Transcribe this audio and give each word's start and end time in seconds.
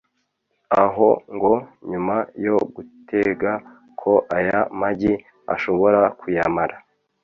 aho 0.83 1.07
ngo 1.35 1.53
nyuma 1.91 2.15
yo 2.45 2.55
gutega 2.75 3.51
ko 4.01 4.11
aya 4.37 4.59
magi 4.79 5.13
ashobora 5.53 6.01
kuyamara 6.19 6.75